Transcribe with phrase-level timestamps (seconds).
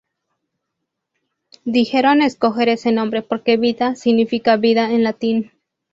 [1.63, 5.51] Dijeron escoger ese nombre porque "vita" significa "vida" en latín.